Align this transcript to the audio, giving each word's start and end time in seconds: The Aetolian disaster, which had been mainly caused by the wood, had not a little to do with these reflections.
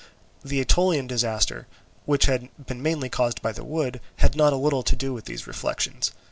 The 0.43 0.59
Aetolian 0.59 1.05
disaster, 1.05 1.67
which 2.05 2.25
had 2.25 2.49
been 2.65 2.81
mainly 2.81 3.07
caused 3.07 3.39
by 3.43 3.51
the 3.51 3.63
wood, 3.63 4.01
had 4.15 4.35
not 4.35 4.51
a 4.51 4.55
little 4.55 4.81
to 4.81 4.95
do 4.95 5.13
with 5.13 5.25
these 5.25 5.45
reflections. 5.45 6.11